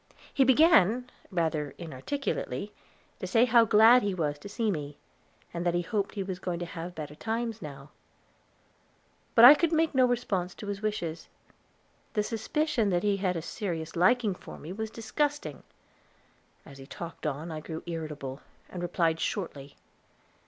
He 0.33 0.43
began, 0.43 1.11
rather 1.29 1.75
inarticulately, 1.77 2.73
to 3.19 3.27
say 3.27 3.45
how 3.45 3.65
glad 3.65 4.01
he 4.01 4.15
was 4.15 4.39
to 4.39 4.49
see 4.49 4.71
me, 4.71 4.97
and 5.53 5.63
that 5.63 5.75
he 5.75 5.83
hoped 5.83 6.15
he 6.15 6.23
was 6.23 6.39
going 6.39 6.57
to 6.57 6.65
have 6.65 6.95
better 6.95 7.13
times 7.13 7.61
now; 7.61 7.91
but 9.35 9.45
I 9.45 9.53
could 9.53 9.71
make 9.71 9.93
no 9.93 10.07
response 10.07 10.55
to 10.55 10.65
his 10.65 10.81
wishes; 10.81 11.27
the 12.13 12.23
suspicion 12.23 12.89
that 12.89 13.03
he 13.03 13.17
had 13.17 13.35
a 13.37 13.43
serious 13.43 13.95
liking 13.95 14.33
for 14.33 14.57
me 14.57 14.73
was 14.73 14.89
disgusting. 14.89 15.61
As 16.65 16.79
he 16.79 16.87
talked 16.87 17.27
on 17.27 17.51
I 17.51 17.59
grew 17.59 17.83
irritable, 17.85 18.41
and 18.69 18.81
replied 18.81 19.19
shortly. 19.19 19.75